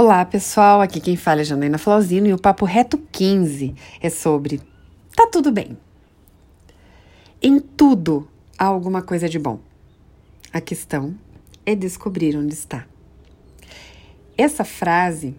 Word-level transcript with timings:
Olá, 0.00 0.24
pessoal. 0.24 0.80
Aqui 0.80 1.00
quem 1.00 1.16
fala 1.16 1.40
é 1.40 1.44
Janaína 1.44 1.76
Flauzino 1.76 2.28
e 2.28 2.32
o 2.32 2.38
Papo 2.38 2.64
Reto 2.64 2.96
15 3.10 3.74
é 4.00 4.08
sobre 4.08 4.60
Tá 5.16 5.26
tudo 5.26 5.50
bem. 5.50 5.76
Em 7.42 7.58
tudo 7.58 8.28
há 8.56 8.66
alguma 8.66 9.02
coisa 9.02 9.28
de 9.28 9.40
bom. 9.40 9.58
A 10.52 10.60
questão 10.60 11.18
é 11.66 11.74
descobrir 11.74 12.36
onde 12.36 12.54
está. 12.54 12.86
Essa 14.36 14.64
frase, 14.64 15.34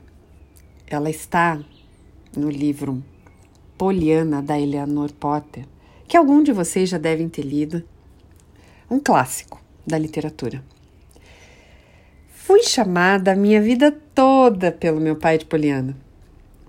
ela 0.88 1.10
está 1.10 1.58
no 2.36 2.50
livro 2.50 3.02
Poliana 3.78 4.42
da 4.42 4.60
Eleanor 4.60 5.14
Potter, 5.14 5.66
que 6.06 6.18
algum 6.18 6.44
de 6.44 6.52
vocês 6.52 6.90
já 6.90 6.98
devem 6.98 7.30
ter 7.30 7.44
lido, 7.44 7.82
um 8.92 9.00
clássico 9.00 9.64
da 9.88 9.98
literatura. 9.98 10.62
Fui 12.50 12.64
chamada 12.64 13.34
a 13.34 13.36
minha 13.36 13.62
vida 13.62 13.96
toda 14.16 14.72
pelo 14.72 15.00
meu 15.00 15.16
pai 15.16 15.38
de 15.38 15.46
Poliana, 15.46 15.96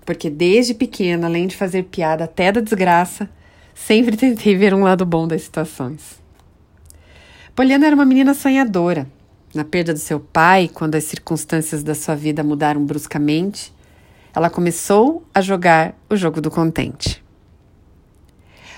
porque 0.05 0.29
desde 0.29 0.75
pequena, 0.75 1.25
além 1.25 1.47
de 1.47 1.55
fazer 1.55 1.85
piada 1.85 2.25
até 2.25 2.51
da 2.51 2.61
desgraça, 2.61 3.27
sempre 3.73 4.13
tentei 4.15 4.55
ver 4.55 4.75
um 4.75 4.83
lado 4.83 5.07
bom 5.07 5.27
das 5.27 5.41
situações. 5.41 6.21
Poliana 7.55 7.87
era 7.87 7.95
uma 7.95 8.05
menina 8.05 8.35
sonhadora. 8.35 9.07
Na 9.55 9.63
perda 9.65 9.91
do 9.91 9.97
seu 9.97 10.19
pai, 10.19 10.69
quando 10.71 10.93
as 10.93 11.05
circunstâncias 11.05 11.81
da 11.81 11.95
sua 11.95 12.13
vida 12.13 12.43
mudaram 12.43 12.85
bruscamente, 12.85 13.73
ela 14.35 14.51
começou 14.51 15.25
a 15.33 15.41
jogar 15.41 15.95
o 16.07 16.15
jogo 16.15 16.39
do 16.39 16.51
contente. 16.51 17.20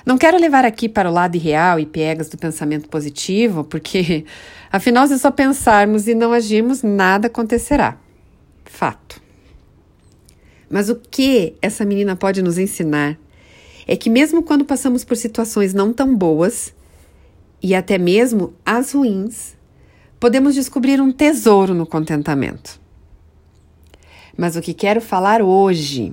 Não 0.05 0.17
quero 0.17 0.37
levar 0.37 0.65
aqui 0.65 0.89
para 0.89 1.09
o 1.09 1.13
lado 1.13 1.35
irreal 1.35 1.79
e 1.79 1.85
piegas 1.85 2.29
do 2.29 2.37
pensamento 2.37 2.89
positivo, 2.89 3.63
porque, 3.63 4.25
afinal, 4.71 5.07
se 5.07 5.17
só 5.17 5.31
pensarmos 5.31 6.07
e 6.07 6.13
não 6.13 6.33
agirmos, 6.33 6.83
nada 6.83 7.27
acontecerá. 7.27 7.97
Fato. 8.65 9.21
Mas 10.69 10.89
o 10.89 10.95
que 10.95 11.55
essa 11.61 11.85
menina 11.85 12.15
pode 12.15 12.41
nos 12.41 12.57
ensinar 12.57 13.17
é 13.87 13.95
que, 13.95 14.09
mesmo 14.09 14.43
quando 14.43 14.65
passamos 14.65 15.03
por 15.03 15.15
situações 15.15 15.73
não 15.73 15.93
tão 15.93 16.15
boas, 16.15 16.73
e 17.61 17.73
até 17.73 17.97
mesmo 17.97 18.53
as 18.65 18.93
ruins, 18.93 19.55
podemos 20.19 20.53
descobrir 20.53 20.99
um 20.99 21.11
tesouro 21.11 21.73
no 21.73 21.85
contentamento. 21.85 22.79
Mas 24.37 24.55
o 24.55 24.61
que 24.61 24.73
quero 24.73 24.99
falar 24.99 25.41
hoje 25.41 26.11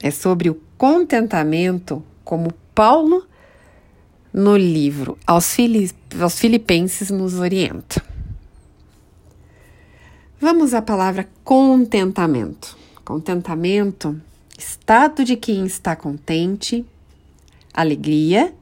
é 0.00 0.10
sobre 0.10 0.50
o 0.50 0.60
contentamento 0.76 2.04
como 2.22 2.52
Paulo, 2.74 3.24
no 4.32 4.56
livro 4.56 5.16
aos, 5.24 5.56
aos 6.20 6.38
Filipenses, 6.40 7.08
nos 7.08 7.34
orienta. 7.34 8.02
Vamos 10.40 10.74
à 10.74 10.82
palavra 10.82 11.28
contentamento. 11.44 12.76
Contentamento, 13.04 14.20
estado 14.58 15.24
de 15.24 15.36
quem 15.36 15.64
está 15.64 15.94
contente, 15.94 16.84
alegria, 17.72 18.52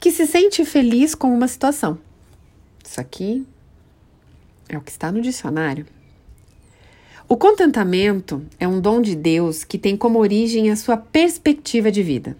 que 0.00 0.10
se 0.10 0.26
sente 0.26 0.64
feliz 0.64 1.14
com 1.14 1.32
uma 1.32 1.46
situação. 1.46 1.96
Isso 2.84 3.00
aqui 3.00 3.46
é 4.68 4.76
o 4.76 4.80
que 4.80 4.90
está 4.90 5.12
no 5.12 5.22
dicionário. 5.22 5.86
O 7.28 7.36
contentamento 7.36 8.44
é 8.58 8.66
um 8.66 8.80
dom 8.80 9.00
de 9.00 9.14
Deus 9.14 9.62
que 9.62 9.78
tem 9.78 9.96
como 9.96 10.18
origem 10.18 10.70
a 10.70 10.76
sua 10.76 10.96
perspectiva 10.96 11.90
de 11.90 12.02
vida. 12.02 12.36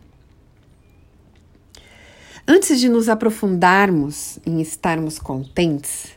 Antes 2.47 2.79
de 2.79 2.91
nos 2.91 3.09
aprofundarmos 3.09 4.39
em 4.45 4.61
estarmos 4.61 5.19
contentes, 5.19 6.09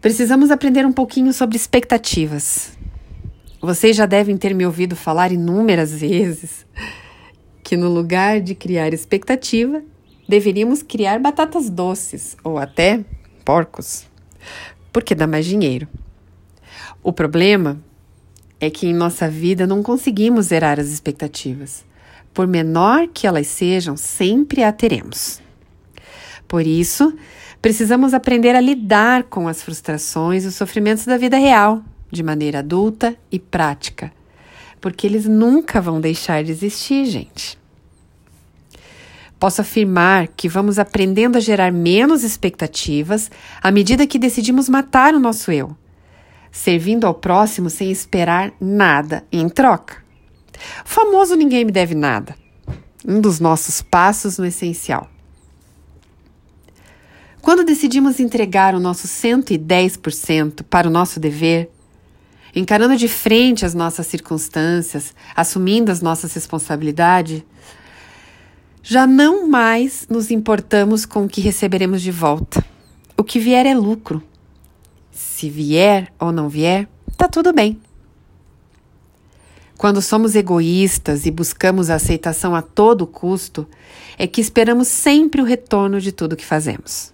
precisamos 0.00 0.52
aprender 0.52 0.86
um 0.86 0.92
pouquinho 0.92 1.32
sobre 1.32 1.56
expectativas. 1.56 2.78
Vocês 3.60 3.96
já 3.96 4.06
devem 4.06 4.36
ter 4.36 4.54
me 4.54 4.64
ouvido 4.64 4.94
falar 4.94 5.32
inúmeras 5.32 5.92
vezes 5.92 6.64
que 7.64 7.76
no 7.76 7.88
lugar 7.88 8.40
de 8.40 8.54
criar 8.54 8.94
expectativa, 8.94 9.82
deveríamos 10.28 10.80
criar 10.80 11.18
batatas 11.18 11.68
doces 11.68 12.36
ou 12.44 12.56
até 12.56 13.04
porcos, 13.44 14.06
porque 14.92 15.12
dá 15.12 15.26
mais 15.26 15.44
dinheiro. 15.44 15.88
O 17.02 17.12
problema 17.12 17.82
é 18.60 18.70
que 18.70 18.86
em 18.86 18.94
nossa 18.94 19.28
vida 19.28 19.66
não 19.66 19.82
conseguimos 19.82 20.46
zerar 20.46 20.78
as 20.78 20.86
expectativas. 20.86 21.84
Por 22.32 22.46
menor 22.46 23.08
que 23.08 23.26
elas 23.26 23.46
sejam, 23.46 23.96
sempre 23.96 24.62
a 24.62 24.72
teremos. 24.72 25.40
Por 26.48 26.66
isso, 26.66 27.14
precisamos 27.60 28.12
aprender 28.14 28.54
a 28.54 28.60
lidar 28.60 29.24
com 29.24 29.48
as 29.48 29.62
frustrações 29.62 30.44
e 30.44 30.48
os 30.48 30.54
sofrimentos 30.54 31.04
da 31.04 31.16
vida 31.16 31.36
real, 31.36 31.82
de 32.10 32.22
maneira 32.22 32.58
adulta 32.58 33.16
e 33.30 33.38
prática, 33.38 34.12
porque 34.80 35.06
eles 35.06 35.26
nunca 35.26 35.80
vão 35.80 36.00
deixar 36.00 36.44
de 36.44 36.50
existir, 36.50 37.06
gente. 37.06 37.58
Posso 39.38 39.60
afirmar 39.60 40.28
que 40.28 40.48
vamos 40.48 40.78
aprendendo 40.78 41.36
a 41.36 41.40
gerar 41.40 41.72
menos 41.72 42.22
expectativas 42.22 43.30
à 43.60 43.72
medida 43.72 44.06
que 44.06 44.18
decidimos 44.18 44.68
matar 44.68 45.14
o 45.14 45.18
nosso 45.18 45.50
eu, 45.50 45.76
servindo 46.50 47.06
ao 47.06 47.14
próximo 47.14 47.68
sem 47.68 47.90
esperar 47.90 48.52
nada 48.60 49.24
em 49.32 49.48
troca. 49.48 50.01
Famoso 50.84 51.34
ninguém 51.34 51.64
me 51.64 51.72
deve 51.72 51.94
nada. 51.94 52.36
Um 53.06 53.20
dos 53.20 53.40
nossos 53.40 53.82
passos 53.82 54.38
no 54.38 54.46
essencial. 54.46 55.08
Quando 57.40 57.64
decidimos 57.64 58.20
entregar 58.20 58.74
o 58.74 58.80
nosso 58.80 59.08
110% 59.08 60.62
para 60.62 60.86
o 60.86 60.90
nosso 60.90 61.18
dever, 61.18 61.70
encarando 62.54 62.96
de 62.96 63.08
frente 63.08 63.66
as 63.66 63.74
nossas 63.74 64.06
circunstâncias, 64.06 65.12
assumindo 65.34 65.90
as 65.90 66.00
nossas 66.00 66.32
responsabilidades, 66.34 67.42
já 68.82 69.06
não 69.06 69.48
mais 69.48 70.06
nos 70.08 70.30
importamos 70.30 71.04
com 71.04 71.24
o 71.24 71.28
que 71.28 71.40
receberemos 71.40 72.00
de 72.00 72.10
volta. 72.10 72.64
O 73.16 73.24
que 73.24 73.38
vier 73.38 73.66
é 73.66 73.74
lucro. 73.74 74.22
Se 75.10 75.50
vier 75.50 76.12
ou 76.18 76.32
não 76.32 76.48
vier, 76.48 76.88
tá 77.16 77.28
tudo 77.28 77.52
bem. 77.52 77.80
Quando 79.82 80.00
somos 80.00 80.36
egoístas 80.36 81.26
e 81.26 81.30
buscamos 81.32 81.90
a 81.90 81.96
aceitação 81.96 82.54
a 82.54 82.62
todo 82.62 83.04
custo, 83.04 83.66
é 84.16 84.28
que 84.28 84.40
esperamos 84.40 84.86
sempre 84.86 85.42
o 85.42 85.44
retorno 85.44 86.00
de 86.00 86.12
tudo 86.12 86.36
que 86.36 86.46
fazemos. 86.46 87.12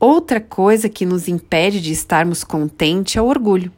Outra 0.00 0.40
coisa 0.40 0.88
que 0.88 1.04
nos 1.04 1.28
impede 1.28 1.78
de 1.82 1.92
estarmos 1.92 2.42
contentes 2.42 3.16
é 3.16 3.20
o 3.20 3.26
orgulho, 3.26 3.70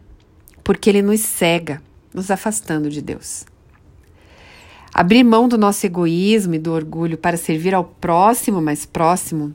porque 0.63 0.89
ele 0.89 1.03
nos 1.03 1.19
cega, 1.19 1.83
nos 2.15 2.31
afastando 2.31 2.89
de 2.89 3.03
Deus. 3.03 3.45
Abrir 4.95 5.25
mão 5.25 5.49
do 5.49 5.59
nosso 5.59 5.85
egoísmo 5.85 6.55
e 6.55 6.61
do 6.61 6.71
orgulho 6.71 7.19
para 7.19 7.37
servir 7.37 7.75
ao 7.75 7.83
próximo 7.83 8.63
mais 8.63 8.87
próximo 8.87 9.53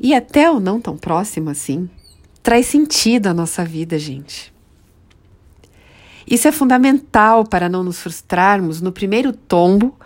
e 0.00 0.14
até 0.14 0.50
o 0.50 0.58
não 0.58 0.80
tão 0.80 0.96
próximo 0.96 1.50
assim, 1.50 1.90
traz 2.42 2.64
sentido 2.64 3.26
à 3.26 3.34
nossa 3.34 3.66
vida, 3.66 3.98
gente. 3.98 4.56
Isso 6.30 6.46
é 6.46 6.52
fundamental 6.52 7.42
para 7.42 7.70
não 7.70 7.82
nos 7.82 8.00
frustrarmos 8.00 8.82
no 8.82 8.92
primeiro 8.92 9.32
tombo 9.32 9.98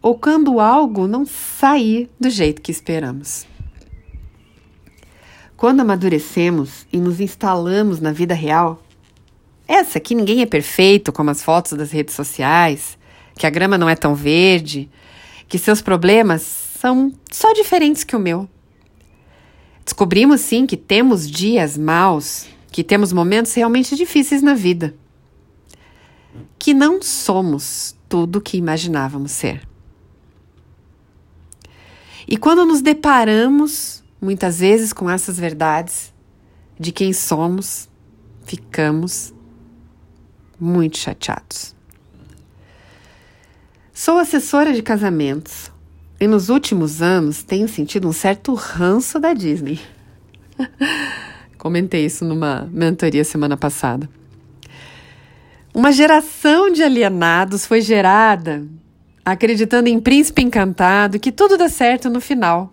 ou 0.00 0.16
quando 0.16 0.60
algo 0.60 1.08
não 1.08 1.26
sair 1.26 2.08
do 2.20 2.30
jeito 2.30 2.62
que 2.62 2.70
esperamos. 2.70 3.44
Quando 5.56 5.80
amadurecemos 5.80 6.86
e 6.92 6.98
nos 6.98 7.18
instalamos 7.18 8.00
na 8.00 8.12
vida 8.12 8.34
real, 8.34 8.80
essa 9.66 9.98
que 9.98 10.14
ninguém 10.14 10.42
é 10.42 10.46
perfeito, 10.46 11.10
como 11.10 11.30
as 11.30 11.42
fotos 11.42 11.72
das 11.72 11.90
redes 11.90 12.14
sociais, 12.14 12.96
que 13.34 13.46
a 13.46 13.50
grama 13.50 13.76
não 13.76 13.88
é 13.88 13.96
tão 13.96 14.14
verde, 14.14 14.88
que 15.48 15.58
seus 15.58 15.82
problemas 15.82 16.42
são 16.78 17.12
só 17.32 17.52
diferentes 17.52 18.04
que 18.04 18.14
o 18.14 18.20
meu. 18.20 18.48
Descobrimos 19.84 20.40
sim 20.40 20.66
que 20.66 20.76
temos 20.76 21.28
dias 21.28 21.76
maus, 21.76 22.46
que 22.70 22.84
temos 22.84 23.12
momentos 23.12 23.52
realmente 23.54 23.96
difíceis 23.96 24.40
na 24.40 24.54
vida 24.54 24.94
que 26.58 26.72
não 26.72 27.02
somos 27.02 27.96
tudo 28.08 28.36
o 28.36 28.40
que 28.40 28.56
imaginávamos 28.56 29.32
ser. 29.32 29.66
E 32.26 32.36
quando 32.36 32.64
nos 32.64 32.80
deparamos, 32.80 34.02
muitas 34.20 34.60
vezes, 34.60 34.92
com 34.92 35.10
essas 35.10 35.38
verdades 35.38 36.12
de 36.78 36.90
quem 36.90 37.12
somos, 37.12 37.88
ficamos 38.44 39.34
muito 40.58 40.96
chateados. 40.98 41.74
Sou 43.92 44.18
assessora 44.18 44.72
de 44.72 44.82
casamentos 44.82 45.70
e 46.18 46.26
nos 46.26 46.48
últimos 46.48 47.02
anos 47.02 47.42
tenho 47.42 47.68
sentido 47.68 48.08
um 48.08 48.12
certo 48.12 48.54
ranço 48.54 49.20
da 49.20 49.32
Disney. 49.34 49.80
Comentei 51.58 52.04
isso 52.04 52.24
numa 52.24 52.68
mentoria 52.72 53.24
semana 53.24 53.56
passada. 53.56 54.08
Uma 55.74 55.90
geração 55.90 56.70
de 56.70 56.84
alienados 56.84 57.66
foi 57.66 57.80
gerada 57.80 58.64
acreditando 59.24 59.88
em 59.88 59.98
príncipe 59.98 60.40
encantado 60.40 61.18
que 61.18 61.32
tudo 61.32 61.56
dá 61.56 61.68
certo 61.68 62.08
no 62.08 62.20
final. 62.20 62.72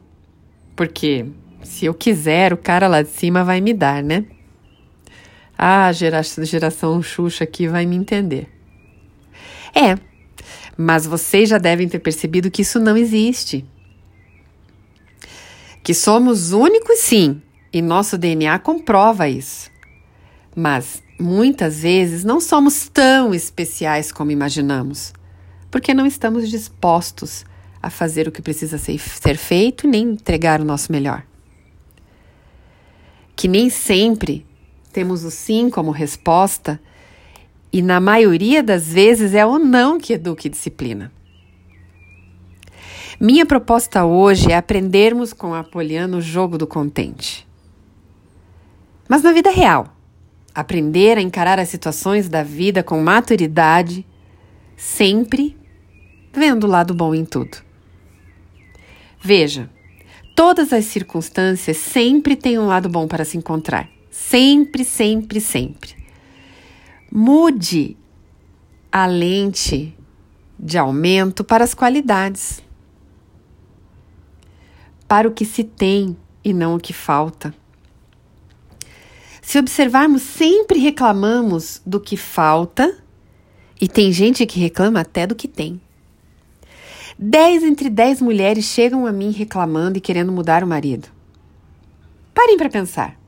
Porque 0.75 1.25
se 1.63 1.86
eu 1.86 1.95
quiser, 1.95 2.53
o 2.53 2.57
cara 2.57 2.88
lá 2.88 3.01
de 3.01 3.09
cima 3.09 3.44
vai 3.44 3.59
me 3.59 3.74
dar, 3.74 4.03
né? 4.03 4.25
Ah, 5.57 5.88
a 5.88 5.92
geração 5.92 7.01
Xuxa 7.01 7.44
aqui 7.44 7.68
vai 7.68 7.86
me 7.86 7.95
entender. 7.95 8.50
É, 9.74 9.97
mas 10.77 11.06
vocês 11.06 11.50
já 11.50 11.57
devem 11.57 11.88
ter 11.88 12.00
percebido 12.00 12.51
que 12.51 12.62
isso 12.62 12.80
não 12.80 12.97
existe. 12.97 13.65
Que 15.83 15.94
somos 15.94 16.51
únicos, 16.51 17.00
sim, 17.00 17.42
e 17.71 17.81
nosso 17.81 18.18
DNA 18.18 18.59
comprova 18.59 19.27
isso. 19.27 19.71
Mas 20.56 21.01
muitas 21.21 21.81
vezes 21.81 22.23
não 22.23 22.41
somos 22.41 22.89
tão 22.89 23.33
especiais 23.33 24.12
como 24.12 24.31
imaginamos, 24.31 25.13
porque 25.69 25.94
não 25.94 26.06
estamos 26.06 26.50
dispostos 26.50 27.45
a 27.81 27.89
fazer 27.89 28.27
o 28.27 28.31
que 28.31 28.41
precisa 28.41 28.77
ser, 28.77 29.00
ser 29.00 29.38
feito 29.38 29.88
e 29.88 29.89
nem 29.89 30.03
entregar 30.03 30.59
o 30.59 30.65
nosso 30.65 30.91
melhor. 30.91 31.23
Que 33.35 33.47
nem 33.47 33.69
sempre 33.69 34.45
temos 34.91 35.23
o 35.23 35.31
sim 35.31 35.69
como 35.69 35.91
resposta 35.91 36.79
e 37.71 37.81
na 37.81 38.00
maioria 38.00 38.62
das 38.62 38.91
vezes 38.91 39.33
é 39.33 39.45
o 39.45 39.57
não 39.57 39.97
que 39.97 40.13
educa 40.13 40.47
e 40.47 40.50
disciplina. 40.50 41.12
Minha 43.19 43.45
proposta 43.45 44.03
hoje 44.03 44.51
é 44.51 44.57
aprendermos 44.57 45.31
com 45.31 45.53
a 45.53 45.59
Apoliana 45.59 46.18
o 46.18 46.21
jogo 46.21 46.57
do 46.57 46.68
contente. 46.68 47.47
Mas 49.07 49.21
na 49.21 49.31
vida 49.31 49.51
real, 49.51 49.95
aprender 50.53 51.18
a 51.18 51.21
encarar 51.21 51.59
as 51.59 51.69
situações 51.69 52.30
da 52.30 52.44
vida 52.44 52.83
com 52.83 53.01
maturidade, 53.01 54.06
sempre 54.75 55.57
vendo 56.33 56.65
o 56.65 56.69
lado 56.69 56.94
bom 56.94 57.13
em 57.13 57.25
tudo. 57.25 57.57
Veja, 59.19 59.69
todas 60.36 60.74
as 60.74 60.86
circunstâncias 60.86 61.77
sempre 61.77 62.36
têm 62.36 62.57
um 62.57 62.68
lado 62.68 62.89
bom 62.89 63.07
para 63.07 63.25
se 63.25 63.38
encontrar. 63.38 63.89
Sempre, 64.09 64.83
sempre, 64.83 65.39
sempre. 65.39 65.95
Mude 67.12 67.97
a 68.92 69.06
lente 69.06 69.95
de 70.59 70.77
aumento 70.77 71.44
para 71.44 71.63
as 71.63 71.74
qualidades, 71.74 72.62
para 75.07 75.27
o 75.27 75.31
que 75.31 75.45
se 75.45 75.63
tem 75.63 76.15
e 76.44 76.54
não 76.54 76.75
o 76.75 76.80
que 76.80 76.94
falta. 76.94 77.54
Se 79.41 79.57
observarmos, 79.57 80.21
sempre 80.21 80.79
reclamamos 80.79 81.81
do 81.85 81.99
que 81.99 82.15
falta 82.15 82.97
e 83.79 83.88
tem 83.88 84.11
gente 84.11 84.45
que 84.45 84.59
reclama 84.59 85.01
até 85.01 85.25
do 85.25 85.35
que 85.35 85.47
tem. 85.47 85.81
Dez 87.17 87.63
entre 87.63 87.89
dez 87.89 88.21
mulheres 88.21 88.65
chegam 88.65 89.05
a 89.05 89.11
mim 89.11 89.31
reclamando 89.31 89.97
e 89.97 90.01
querendo 90.01 90.31
mudar 90.31 90.63
o 90.63 90.67
marido. 90.67 91.07
Parem 92.33 92.57
para 92.57 92.69
pensar. 92.69 93.19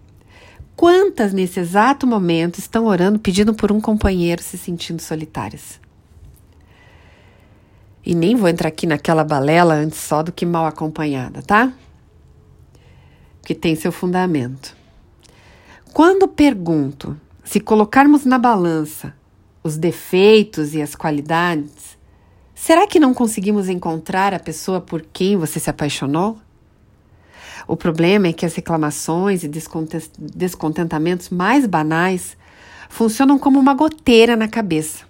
Quantas 0.76 1.34
nesse 1.34 1.60
exato 1.60 2.08
momento 2.08 2.60
estão 2.60 2.86
orando 2.86 3.20
pedindo 3.20 3.54
por 3.54 3.72
um 3.72 3.82
companheiro 3.82 4.42
se 4.42 4.58
sentindo 4.58 5.02
solitárias? 5.02 5.80
E 8.06 8.16
nem 8.16 8.36
vou 8.36 8.50
entrar 8.50 8.70
aqui 8.70 8.86
naquela 8.86 9.24
balela 9.24 9.76
antes 9.76 10.00
só 10.00 10.24
do 10.24 10.32
que 10.32 10.46
mal 10.46 10.66
acompanhada, 10.66 11.42
tá? 11.42 11.72
Que 13.44 13.56
tem 13.56 13.76
seu 13.76 13.92
fundamento. 13.92 14.76
Quando 15.94 16.28
pergunto 16.28 17.16
se 17.44 17.60
colocarmos 17.60 18.26
na 18.26 18.40
balança 18.40 19.14
os 19.64 19.78
defeitos 19.78 20.74
e 20.74 20.82
as 20.82 20.96
qualidades, 20.96 22.00
será 22.56 22.88
que 22.88 23.00
não 23.00 23.14
conseguimos 23.14 23.70
encontrar 23.70 24.34
a 24.34 24.40
pessoa 24.40 24.82
por 24.82 25.04
quem 25.04 25.38
você 25.38 25.60
se 25.60 25.70
apaixonou? 25.70 26.40
O 27.68 27.78
problema 27.78 28.26
é 28.26 28.34
que 28.34 28.44
as 28.44 28.56
reclamações 28.56 29.44
e 29.44 29.48
descontentamentos 29.48 31.30
mais 31.30 31.68
banais 31.68 32.36
funcionam 32.90 33.38
como 33.38 33.60
uma 33.60 33.76
goteira 33.76 34.36
na 34.36 34.48
cabeça, 34.48 35.06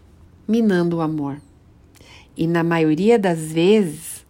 minando 0.45 0.97
o 0.97 1.01
amor. 1.01 1.37
E 2.35 2.45
na 2.45 2.61
maioria 2.61 3.17
das 3.17 3.53
vezes, 3.53 4.25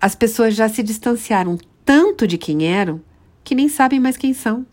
as 0.00 0.16
pessoas 0.16 0.56
já 0.56 0.68
se 0.68 0.82
distanciaram 0.82 1.56
tanto 1.84 2.26
de 2.26 2.36
quem 2.36 2.66
eram 2.66 3.00
que 3.44 3.54
nem 3.54 3.68
sabem 3.68 4.00
mais 4.00 4.16
quem 4.16 4.34
são. 4.34 4.66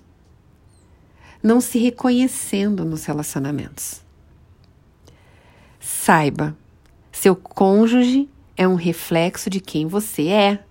Não 1.41 1.61
se 1.61 1.79
reconhecendo 1.79 2.83
nos 2.83 3.05
relacionamentos. 3.05 4.01
Saiba, 5.79 6.55
seu 7.11 7.35
cônjuge 7.35 8.29
é 8.57 8.67
um 8.67 8.75
reflexo 8.75 9.49
de 9.49 9.59
quem 9.59 9.87
você 9.87 10.27
é. 10.27 10.63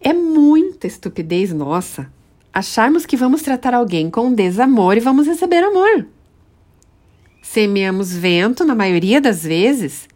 É 0.00 0.12
muita 0.12 0.86
estupidez 0.86 1.52
nossa 1.52 2.10
acharmos 2.52 3.06
que 3.06 3.16
vamos 3.16 3.42
tratar 3.42 3.72
alguém 3.72 4.10
com 4.10 4.34
desamor 4.34 4.96
e 4.96 5.00
vamos 5.00 5.26
receber 5.26 5.64
amor. 5.64 6.06
Semeamos 7.40 8.12
vento 8.12 8.64
na 8.64 8.74
maioria 8.74 9.20
das 9.20 9.42
vezes 9.42 10.08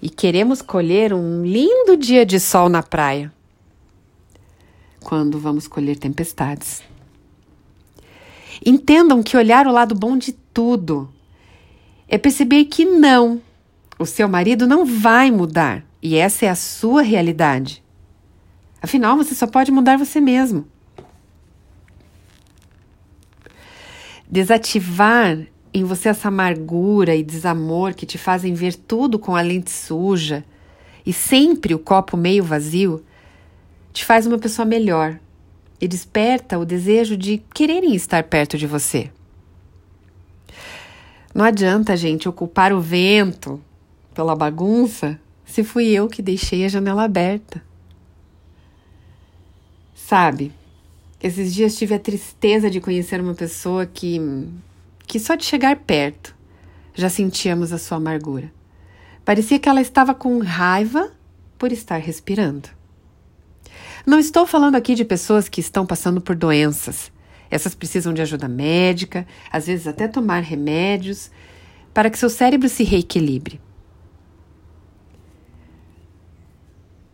e 0.00 0.08
queremos 0.08 0.62
colher 0.62 1.12
um 1.12 1.44
lindo 1.44 1.96
dia 1.96 2.24
de 2.24 2.40
sol 2.40 2.68
na 2.68 2.82
praia. 2.82 3.32
Quando 5.00 5.38
vamos 5.38 5.68
colher 5.68 5.96
tempestades. 5.96 6.82
Entendam 8.64 9.22
que 9.22 9.36
olhar 9.36 9.66
o 9.66 9.72
lado 9.72 9.94
bom 9.94 10.16
de 10.16 10.32
tudo 10.32 11.08
é 12.08 12.18
perceber 12.18 12.64
que 12.64 12.84
não, 12.84 13.40
o 13.98 14.06
seu 14.06 14.28
marido 14.28 14.66
não 14.66 14.84
vai 14.84 15.30
mudar 15.30 15.84
e 16.02 16.16
essa 16.16 16.46
é 16.46 16.48
a 16.48 16.54
sua 16.54 17.02
realidade. 17.02 17.82
Afinal, 18.80 19.16
você 19.16 19.34
só 19.34 19.46
pode 19.46 19.70
mudar 19.70 19.98
você 19.98 20.20
mesmo. 20.20 20.66
Desativar 24.30 25.38
em 25.72 25.84
você 25.84 26.08
essa 26.08 26.28
amargura 26.28 27.14
e 27.14 27.22
desamor 27.22 27.94
que 27.94 28.06
te 28.06 28.18
fazem 28.18 28.54
ver 28.54 28.74
tudo 28.74 29.18
com 29.18 29.34
a 29.34 29.40
lente 29.40 29.70
suja 29.70 30.44
e 31.04 31.12
sempre 31.12 31.74
o 31.74 31.78
copo 31.78 32.16
meio 32.16 32.44
vazio, 32.44 33.04
te 33.92 34.04
faz 34.04 34.26
uma 34.26 34.38
pessoa 34.38 34.66
melhor 34.66 35.18
e 35.80 35.86
desperta 35.86 36.58
o 36.58 36.64
desejo 36.64 37.16
de 37.16 37.38
quererem 37.54 37.94
estar 37.94 38.22
perto 38.24 38.58
de 38.58 38.66
você. 38.66 39.10
Não 41.34 41.44
adianta, 41.44 41.96
gente, 41.96 42.28
ocupar 42.28 42.72
o 42.72 42.80
vento 42.80 43.60
pela 44.14 44.34
bagunça 44.34 45.20
se 45.44 45.62
fui 45.62 45.86
eu 45.88 46.08
que 46.08 46.20
deixei 46.20 46.64
a 46.64 46.68
janela 46.68 47.04
aberta. 47.04 47.62
Sabe, 49.94 50.52
esses 51.22 51.54
dias 51.54 51.76
tive 51.76 51.94
a 51.94 51.98
tristeza 51.98 52.70
de 52.70 52.80
conhecer 52.80 53.20
uma 53.20 53.34
pessoa 53.34 53.86
que, 53.86 54.20
que 55.06 55.18
só 55.18 55.34
de 55.34 55.44
chegar 55.44 55.76
perto 55.76 56.34
já 56.94 57.08
sentíamos 57.08 57.72
a 57.72 57.78
sua 57.78 57.98
amargura. 57.98 58.52
Parecia 59.24 59.58
que 59.58 59.68
ela 59.68 59.80
estava 59.80 60.14
com 60.14 60.38
raiva 60.38 61.12
por 61.58 61.70
estar 61.70 61.98
respirando. 61.98 62.77
Não 64.06 64.18
estou 64.18 64.46
falando 64.46 64.76
aqui 64.76 64.94
de 64.94 65.04
pessoas 65.04 65.48
que 65.48 65.60
estão 65.60 65.84
passando 65.84 66.20
por 66.20 66.36
doenças. 66.36 67.12
Essas 67.50 67.74
precisam 67.74 68.12
de 68.12 68.22
ajuda 68.22 68.48
médica, 68.48 69.26
às 69.50 69.66
vezes 69.66 69.86
até 69.86 70.06
tomar 70.06 70.42
remédios, 70.42 71.30
para 71.92 72.10
que 72.10 72.18
seu 72.18 72.30
cérebro 72.30 72.68
se 72.68 72.84
reequilibre. 72.84 73.60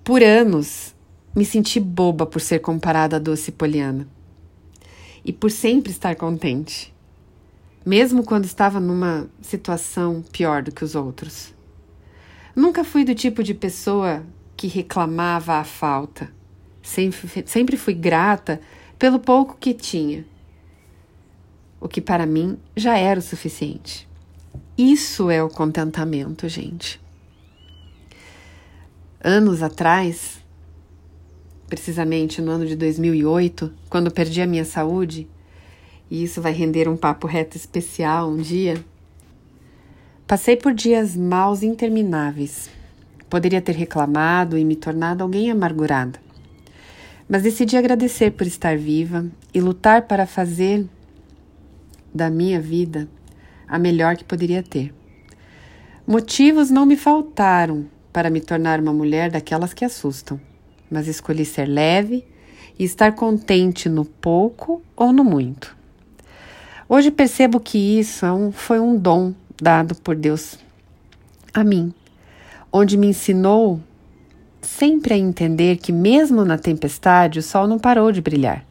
Por 0.02 0.22
anos, 0.22 0.94
me 1.34 1.44
senti 1.44 1.80
boba 1.80 2.26
por 2.26 2.40
ser 2.40 2.58
comparada 2.58 3.16
a 3.16 3.18
doce 3.18 3.50
Poliana. 3.50 4.06
E 5.24 5.32
por 5.32 5.50
sempre 5.50 5.90
estar 5.90 6.14
contente. 6.16 6.92
Mesmo 7.86 8.22
quando 8.22 8.44
estava 8.44 8.78
numa 8.78 9.26
situação 9.40 10.22
pior 10.30 10.62
do 10.62 10.72
que 10.72 10.84
os 10.84 10.94
outros. 10.94 11.54
Nunca 12.54 12.84
fui 12.84 13.04
do 13.04 13.14
tipo 13.14 13.42
de 13.42 13.54
pessoa 13.54 14.22
que 14.56 14.66
reclamava 14.66 15.54
a 15.54 15.64
falta. 15.64 16.30
Sempre, 16.84 17.44
sempre 17.46 17.76
fui 17.78 17.94
grata 17.94 18.60
pelo 18.98 19.18
pouco 19.18 19.56
que 19.58 19.72
tinha. 19.72 20.22
O 21.80 21.88
que 21.88 22.00
para 22.00 22.26
mim 22.26 22.58
já 22.76 22.98
era 22.98 23.18
o 23.18 23.22
suficiente. 23.22 24.06
Isso 24.76 25.30
é 25.30 25.42
o 25.42 25.48
contentamento, 25.48 26.46
gente. 26.46 27.00
Anos 29.18 29.62
atrás, 29.62 30.44
precisamente 31.66 32.42
no 32.42 32.52
ano 32.52 32.66
de 32.66 32.76
2008, 32.76 33.72
quando 33.88 34.10
perdi 34.10 34.42
a 34.42 34.46
minha 34.46 34.64
saúde, 34.66 35.26
e 36.10 36.22
isso 36.22 36.42
vai 36.42 36.52
render 36.52 36.86
um 36.86 36.98
papo 36.98 37.26
reto 37.26 37.56
especial 37.56 38.28
um 38.28 38.36
dia. 38.36 38.84
Passei 40.26 40.54
por 40.54 40.74
dias 40.74 41.16
maus 41.16 41.62
intermináveis. 41.62 42.68
Poderia 43.30 43.62
ter 43.62 43.74
reclamado 43.74 44.58
e 44.58 44.64
me 44.64 44.76
tornado 44.76 45.22
alguém 45.22 45.50
amargurada. 45.50 46.23
Mas 47.28 47.42
decidi 47.42 47.76
agradecer 47.76 48.32
por 48.32 48.46
estar 48.46 48.76
viva 48.76 49.26
e 49.52 49.60
lutar 49.60 50.02
para 50.02 50.26
fazer 50.26 50.86
da 52.12 52.30
minha 52.30 52.60
vida 52.60 53.08
a 53.66 53.78
melhor 53.78 54.16
que 54.16 54.24
poderia 54.24 54.62
ter. 54.62 54.94
Motivos 56.06 56.70
não 56.70 56.84
me 56.84 56.96
faltaram 56.96 57.86
para 58.12 58.30
me 58.30 58.40
tornar 58.40 58.78
uma 58.78 58.92
mulher 58.92 59.30
daquelas 59.30 59.72
que 59.72 59.84
assustam 59.84 60.38
mas 60.94 61.08
escolhi 61.08 61.44
ser 61.44 61.66
leve 61.66 62.24
e 62.78 62.84
estar 62.84 63.12
contente 63.12 63.88
no 63.88 64.04
pouco 64.04 64.80
ou 64.96 65.12
no 65.12 65.24
muito. 65.24 65.76
Hoje 66.88 67.10
percebo 67.10 67.58
que 67.58 67.78
isso 67.78 68.24
é 68.24 68.52
foi 68.52 68.78
um 68.78 68.96
dom 68.96 69.34
dado 69.60 69.94
por 69.96 70.14
Deus 70.14 70.58
a 71.52 71.64
mim, 71.64 71.92
onde 72.72 72.96
me 72.96 73.08
ensinou 73.08 73.80
sempre 74.64 75.14
a 75.14 75.18
entender 75.18 75.76
que, 75.76 75.92
mesmo 75.92 76.44
na 76.44 76.58
tempestade, 76.58 77.38
o 77.38 77.42
sol 77.42 77.68
não 77.68 77.78
parou 77.78 78.10
de 78.10 78.20
brilhar. 78.20 78.64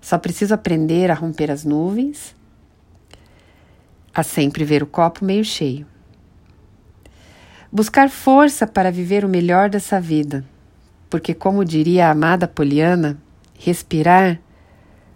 Só 0.00 0.18
preciso 0.18 0.54
aprender 0.54 1.10
a 1.10 1.14
romper 1.14 1.50
as 1.50 1.64
nuvens, 1.64 2.34
a 4.14 4.22
sempre 4.22 4.64
ver 4.64 4.82
o 4.82 4.86
copo 4.86 5.24
meio 5.24 5.44
cheio. 5.44 5.86
Buscar 7.72 8.08
força 8.08 8.66
para 8.66 8.92
viver 8.92 9.24
o 9.24 9.28
melhor 9.28 9.68
dessa 9.68 10.00
vida, 10.00 10.44
porque, 11.10 11.34
como 11.34 11.64
diria 11.64 12.06
a 12.06 12.10
amada 12.12 12.46
Poliana, 12.46 13.18
respirar 13.58 14.38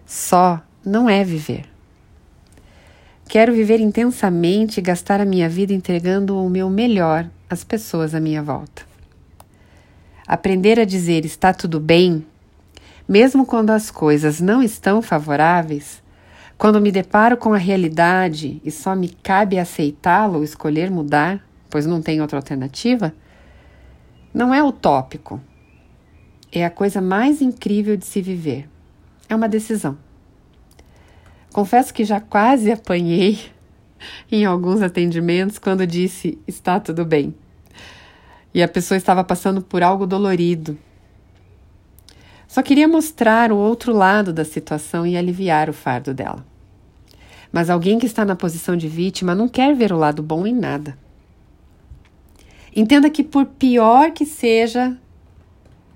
só 0.05 0.61
não 0.85 1.09
é 1.09 1.23
viver. 1.23 1.69
Quero 3.27 3.53
viver 3.53 3.79
intensamente 3.79 4.79
e 4.79 4.83
gastar 4.83 5.21
a 5.21 5.25
minha 5.25 5.47
vida 5.47 5.71
entregando 5.71 6.37
o 6.37 6.49
meu 6.49 6.69
melhor 6.69 7.29
às 7.49 7.63
pessoas 7.63 8.13
à 8.13 8.19
minha 8.19 8.43
volta. 8.43 8.90
Aprender 10.31 10.79
a 10.79 10.85
dizer 10.85 11.25
está 11.25 11.53
tudo 11.53 11.77
bem, 11.77 12.25
mesmo 13.05 13.45
quando 13.45 13.71
as 13.71 13.91
coisas 13.91 14.39
não 14.39 14.63
estão 14.63 15.01
favoráveis, 15.01 16.01
quando 16.57 16.79
me 16.79 16.89
deparo 16.89 17.35
com 17.35 17.53
a 17.53 17.57
realidade 17.57 18.61
e 18.63 18.71
só 18.71 18.95
me 18.95 19.09
cabe 19.09 19.59
aceitá-la 19.59 20.37
ou 20.37 20.43
escolher 20.45 20.89
mudar, 20.89 21.45
pois 21.69 21.85
não 21.85 22.01
tem 22.01 22.21
outra 22.21 22.37
alternativa, 22.37 23.13
não 24.33 24.53
é 24.53 24.63
utópico. 24.63 25.41
É 26.49 26.63
a 26.63 26.69
coisa 26.69 27.01
mais 27.01 27.41
incrível 27.41 27.97
de 27.97 28.05
se 28.05 28.21
viver. 28.21 28.69
É 29.27 29.35
uma 29.35 29.49
decisão. 29.49 29.97
Confesso 31.51 31.93
que 31.93 32.05
já 32.05 32.21
quase 32.21 32.71
apanhei 32.71 33.37
em 34.31 34.45
alguns 34.45 34.81
atendimentos 34.81 35.59
quando 35.59 35.85
disse 35.85 36.39
está 36.47 36.79
tudo 36.79 37.03
bem. 37.03 37.35
E 38.53 38.61
a 38.61 38.67
pessoa 38.67 38.97
estava 38.97 39.23
passando 39.23 39.61
por 39.61 39.81
algo 39.81 40.05
dolorido. 40.05 40.77
Só 42.47 42.61
queria 42.61 42.87
mostrar 42.87 43.51
o 43.51 43.57
outro 43.57 43.93
lado 43.93 44.33
da 44.33 44.43
situação 44.43 45.07
e 45.07 45.15
aliviar 45.15 45.69
o 45.69 45.73
fardo 45.73 46.13
dela. 46.13 46.45
Mas 47.51 47.69
alguém 47.69 47.97
que 47.97 48.05
está 48.05 48.25
na 48.25 48.35
posição 48.35 48.75
de 48.75 48.87
vítima 48.87 49.33
não 49.33 49.47
quer 49.47 49.73
ver 49.75 49.93
o 49.93 49.97
lado 49.97 50.21
bom 50.21 50.45
em 50.45 50.53
nada. 50.53 50.97
Entenda 52.75 53.09
que, 53.09 53.23
por 53.23 53.45
pior 53.45 54.11
que 54.11 54.25
seja 54.25 54.97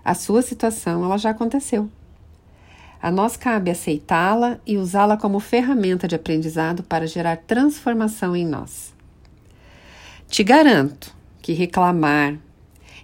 a 0.03 0.13
sua 0.13 0.41
situação, 0.41 1.03
ela 1.03 1.17
já 1.17 1.31
aconteceu. 1.31 1.89
A 3.01 3.11
nós 3.11 3.37
cabe 3.37 3.69
aceitá-la 3.69 4.59
e 4.65 4.77
usá-la 4.77 5.15
como 5.15 5.39
ferramenta 5.39 6.07
de 6.07 6.15
aprendizado 6.15 6.83
para 6.83 7.07
gerar 7.07 7.37
transformação 7.37 8.35
em 8.35 8.45
nós. 8.45 8.93
Te 10.27 10.43
garanto 10.43 11.15
que 11.41 11.53
reclamar, 11.53 12.37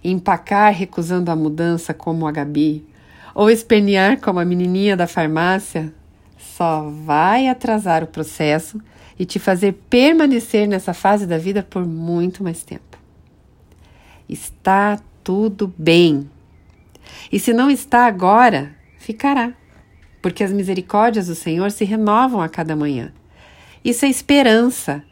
empacar 0.02 0.72
recusando 0.72 1.30
a 1.30 1.36
mudança 1.36 1.94
como 1.94 2.26
a 2.26 2.32
Gabi, 2.32 2.86
ou 3.34 3.50
espernear 3.50 4.20
como 4.20 4.40
a 4.40 4.44
menininha 4.44 4.96
da 4.96 5.06
farmácia, 5.06 5.92
só 6.38 6.90
vai 6.90 7.48
atrasar 7.48 8.02
o 8.02 8.08
processo 8.08 8.80
e 9.18 9.24
te 9.24 9.38
fazer 9.38 9.72
permanecer 9.88 10.66
nessa 10.66 10.92
fase 10.92 11.26
da 11.26 11.38
vida 11.38 11.62
por 11.62 11.86
muito 11.86 12.42
mais 12.42 12.62
tempo. 12.62 12.98
Está 14.28 14.98
tudo 15.22 15.72
bem. 15.78 16.28
E 17.30 17.38
se 17.38 17.52
não 17.52 17.70
está 17.70 18.06
agora, 18.06 18.74
ficará 18.98 19.54
porque 20.22 20.44
as 20.44 20.52
misericórdias 20.52 21.26
do 21.26 21.34
Senhor 21.34 21.72
se 21.72 21.84
renovam 21.84 22.40
a 22.40 22.48
cada 22.48 22.76
manhã. 22.76 23.12
Isso 23.84 24.06
é 24.06 24.08
esperança, 24.08 25.02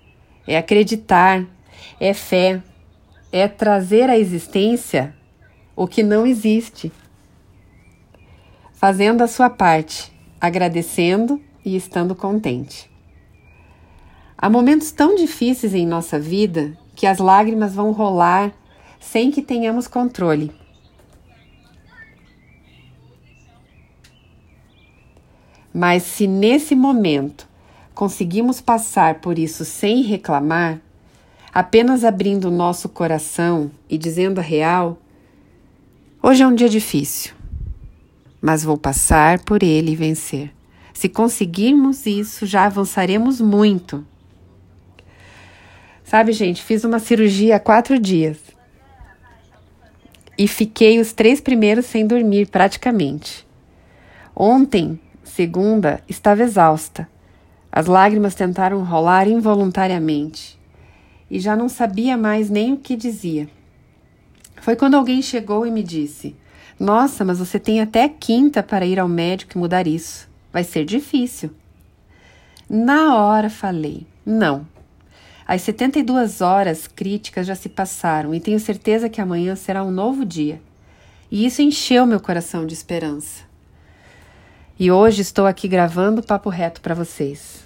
é 0.47 0.57
acreditar, 0.57 1.45
é 1.99 2.15
fé, 2.15 2.63
é 3.33 3.47
trazer 3.47 4.11
à 4.11 4.19
existência 4.19 5.15
o 5.77 5.87
que 5.87 6.03
não 6.03 6.27
existe. 6.27 6.93
Fazendo 8.73 9.23
a 9.23 9.29
sua 9.29 9.49
parte, 9.49 10.13
agradecendo 10.41 11.41
e 11.65 11.77
estando 11.77 12.15
contente. 12.15 12.91
Há 14.37 14.49
momentos 14.49 14.91
tão 14.91 15.15
difíceis 15.15 15.75
em 15.75 15.87
nossa 15.87 16.19
vida 16.19 16.77
que 16.97 17.07
as 17.07 17.19
lágrimas 17.19 17.75
vão 17.75 17.93
rolar 17.93 18.53
sem 18.99 19.31
que 19.31 19.43
tenhamos 19.43 19.87
controle. 19.87 20.51
Mas 25.73 26.03
se 26.03 26.27
nesse 26.27 26.75
momento 26.75 27.49
conseguimos 27.95 28.61
passar 28.61 29.21
por 29.21 29.39
isso 29.39 29.65
sem 29.65 30.03
reclamar, 30.03 30.81
apenas 31.53 32.05
abrindo 32.05 32.47
o 32.47 32.51
nosso 32.51 32.89
coração 32.89 33.71
e 33.89 33.99
dizendo 33.99 34.39
a 34.39 34.43
real, 34.43 34.99
hoje 36.23 36.43
é 36.43 36.47
um 36.47 36.55
dia 36.55 36.69
difícil, 36.69 37.35
mas 38.41 38.63
vou 38.63 38.79
passar 38.79 39.41
por 39.41 39.63
ele 39.63 39.93
e 39.93 39.97
vencer. 39.97 40.53
Se 40.95 41.09
conseguirmos 41.09 42.07
isso, 42.07 42.47
já 42.47 42.67
avançaremos 42.67 43.41
muito. 43.41 44.07
Sabe, 46.05 46.33
gente, 46.33 46.63
fiz 46.63 46.85
uma 46.85 46.99
cirurgia 46.99 47.57
há 47.57 47.61
quatro 47.61 47.99
dias 47.99 48.39
e 50.37 50.47
fiquei 50.47 51.01
os 51.01 51.13
três 51.13 51.41
primeiros 51.41 51.87
sem 51.87 52.07
dormir 52.07 52.47
praticamente. 52.47 53.47
Ontem 54.35 55.01
segunda 55.25 56.03
estava 56.09 56.43
exausta. 56.43 57.09
As 57.73 57.87
lágrimas 57.87 58.35
tentaram 58.35 58.83
rolar 58.83 59.29
involuntariamente 59.29 60.60
e 61.31 61.39
já 61.39 61.55
não 61.55 61.69
sabia 61.69 62.17
mais 62.17 62.51
nem 62.51 62.73
o 62.73 62.77
que 62.77 62.97
dizia. 62.97 63.49
Foi 64.61 64.77
quando 64.77 64.97
alguém 64.97 65.23
chegou 65.23 65.67
e 65.67 65.71
me 65.71 65.83
disse: 65.83 66.37
Nossa, 66.79 67.25
mas 67.25 67.39
você 67.39 67.59
tem 67.59 67.81
até 67.81 68.09
quinta 68.09 68.63
para 68.63 68.85
ir 68.85 68.99
ao 68.99 69.09
médico 69.09 69.57
e 69.57 69.59
mudar 69.59 69.87
isso. 69.87 70.29
Vai 70.53 70.65
ser 70.65 70.85
difícil. 70.85 71.51
Na 72.69 73.17
hora 73.17 73.49
falei: 73.49 74.07
Não. 74.27 74.67
As 75.47 75.63
72 75.63 76.41
horas 76.41 76.87
críticas 76.87 77.47
já 77.47 77.55
se 77.55 77.69
passaram 77.69 78.35
e 78.35 78.39
tenho 78.39 78.61
certeza 78.61 79.09
que 79.09 79.21
amanhã 79.21 79.57
será 79.57 79.83
um 79.83 79.91
novo 79.91 80.25
dia. 80.25 80.61
E 81.31 81.45
isso 81.47 81.63
encheu 81.63 82.07
meu 82.07 82.21
coração 82.21 82.67
de 82.67 82.75
esperança. 82.75 83.45
E 84.79 84.91
hoje 84.91 85.23
estou 85.23 85.47
aqui 85.47 85.69
gravando 85.69 86.23
papo 86.23 86.49
reto 86.49 86.81
para 86.81 86.95
vocês. 86.95 87.65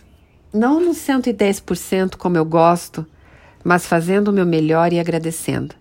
Não 0.53 0.81
no 0.81 0.93
110% 0.93 2.17
como 2.17 2.37
eu 2.37 2.45
gosto, 2.45 3.07
mas 3.65 3.87
fazendo 3.87 4.29
o 4.29 4.33
meu 4.33 4.45
melhor 4.45 4.93
e 4.93 5.01
agradecendo. 5.01 5.75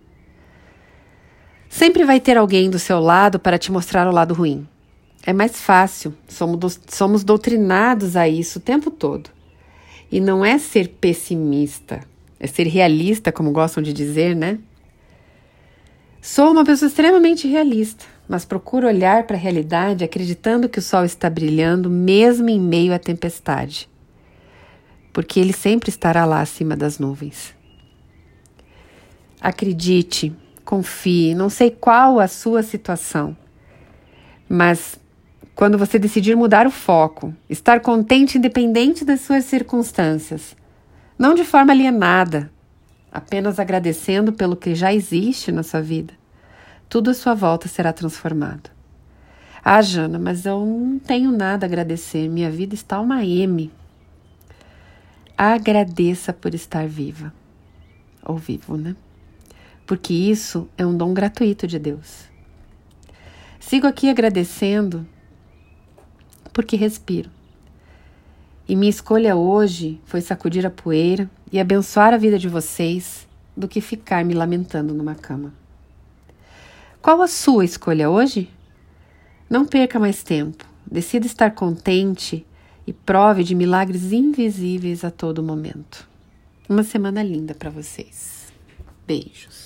Sempre 1.70 2.06
vai 2.06 2.20
ter 2.20 2.38
alguém 2.38 2.70
do 2.70 2.80
seu 2.80 3.00
lado 3.00 3.38
para 3.38 3.58
te 3.58 3.72
mostrar 3.72 4.08
o 4.08 4.12
lado 4.12 4.34
ruim. 4.34 4.68
É 5.26 5.34
mais 5.34 5.62
fácil, 5.62 6.14
somos, 6.28 6.80
somos 6.88 7.24
doutrinados 7.24 8.16
a 8.16 8.28
isso 8.28 8.60
o 8.60 8.62
tempo 8.62 8.90
todo. 8.90 9.30
E 10.12 10.20
não 10.20 10.46
é 10.46 10.58
ser 10.58 10.88
pessimista, 10.88 12.02
é 12.40 12.48
ser 12.48 12.68
realista, 12.68 13.32
como 13.32 13.52
gostam 13.52 13.84
de 13.84 13.92
dizer, 13.92 14.36
né? 14.36 14.60
Sou 16.22 16.52
uma 16.52 16.64
pessoa 16.64 16.88
extremamente 16.88 17.48
realista 17.48 18.06
mas 18.28 18.46
procuro 18.46 18.88
olhar 18.88 19.24
para 19.24 19.36
a 19.36 19.40
realidade 19.40 20.04
acreditando 20.04 20.70
que 20.70 20.80
o 20.80 20.82
sol 20.82 21.04
está 21.04 21.30
brilhando 21.30 21.90
mesmo 21.90 22.50
em 22.50 22.60
meio 22.60 22.94
à 22.94 23.00
tempestade, 23.00 23.90
porque 25.12 25.40
ele 25.40 25.54
sempre 25.54 25.90
estará 25.90 26.26
lá 26.26 26.42
acima 26.42 26.76
das 26.76 27.00
nuvens. 27.00 27.54
Acredite, 29.44 30.34
confie, 30.66 31.36
não 31.36 31.50
sei 31.50 31.70
qual 31.70 32.20
a 32.20 32.28
sua 32.28 32.64
situação, 32.64 33.38
mas 34.48 34.98
quando 35.54 35.78
você 35.78 36.00
decidir 36.00 36.36
mudar 36.36 36.66
o 36.66 36.72
foco, 36.72 37.34
estar 37.50 37.82
contente 37.82 38.38
independente 38.38 39.06
das 39.06 39.20
suas 39.20 39.44
circunstâncias, 39.44 40.56
não 41.20 41.36
de 41.36 41.44
forma 41.44 41.74
alienada, 41.74 42.50
apenas 43.12 43.60
agradecendo 43.60 44.32
pelo 44.32 44.56
que 44.56 44.74
já 44.74 44.94
existe 44.94 45.52
na 45.52 45.62
sua 45.62 45.82
vida 45.82 46.14
tudo 46.94 47.10
à 47.10 47.14
sua 47.16 47.34
volta 47.34 47.68
será 47.68 47.92
transformado. 47.92 48.70
Ah, 49.66 49.82
Jana, 49.82 50.20
mas 50.20 50.46
eu 50.46 50.64
não 50.64 51.00
tenho 51.00 51.32
nada 51.32 51.66
a 51.66 51.68
agradecer, 51.68 52.30
minha 52.30 52.52
vida 52.52 52.76
está 52.76 53.00
uma 53.02 53.26
M. 53.26 53.72
Agradeça 55.36 56.32
por 56.32 56.54
estar 56.54 56.88
viva, 56.88 57.34
ou 58.24 58.38
vivo, 58.38 58.78
né? 58.78 58.96
Porque 59.86 60.14
isso 60.14 60.68
é 60.78 60.86
um 60.86 60.96
dom 60.96 61.14
gratuito 61.14 61.68
de 61.68 61.78
Deus. 61.78 62.30
Sigo 63.60 63.88
aqui 63.88 64.10
agradecendo 64.10 65.06
porque 66.54 66.76
respiro. 66.76 67.30
E 68.68 68.76
minha 68.76 68.90
escolha 68.90 69.36
hoje 69.36 70.00
foi 70.06 70.22
sacudir 70.22 70.66
a 70.66 70.70
poeira 70.70 71.30
e 71.52 71.60
abençoar 71.60 72.14
a 72.14 72.18
vida 72.18 72.40
de 72.40 72.48
vocês 72.48 73.28
do 73.58 73.68
que 73.68 73.82
ficar 73.82 74.24
me 74.24 74.34
lamentando 74.34 74.94
numa 74.94 75.16
cama. 75.16 75.54
Qual 77.02 77.22
a 77.22 77.28
sua 77.28 77.66
escolha 77.66 78.10
hoje? 78.10 78.50
Não 79.50 79.66
perca 79.66 80.00
mais 80.00 80.24
tempo. 80.24 80.66
Decida 80.90 81.26
estar 81.26 81.52
contente 81.52 82.46
e 82.88 82.94
prove 82.94 83.44
de 83.44 83.56
milagres 83.56 84.12
invisíveis 84.12 85.04
a 85.04 85.12
todo 85.12 85.44
momento. 85.44 86.08
Uma 86.70 86.84
semana 86.84 87.22
linda 87.22 87.54
para 87.54 87.70
vocês. 87.70 88.54
Beijos. 89.06 89.63